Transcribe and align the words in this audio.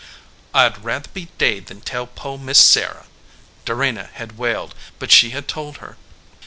"I 0.51 0.67
d 0.67 0.79
rather 0.81 1.09
be 1.09 1.27
daid, 1.37 1.67
than 1.67 1.81
tell 1.81 2.07
po 2.07 2.35
Miss 2.35 2.57
Sarah," 2.57 3.05
Dorena 3.65 4.09
had 4.13 4.35
wailed 4.35 4.73
but 4.97 5.11
she 5.11 5.29
had 5.29 5.47
told 5.47 5.77
her. 5.77 5.95